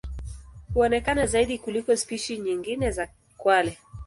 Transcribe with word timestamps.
Huonekana 0.73 1.25
zaidi 1.25 1.57
kuliko 1.57 1.95
spishi 1.97 2.37
nyingine 2.37 2.91
za 2.91 3.07
kwale. 3.37 3.77